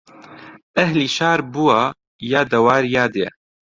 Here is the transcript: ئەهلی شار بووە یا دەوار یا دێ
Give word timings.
ئەهلی 0.77 1.07
شار 1.15 1.39
بووە 1.51 1.81
یا 2.31 2.41
دەوار 2.51 2.83
یا 2.95 3.05
دێ 3.13 3.27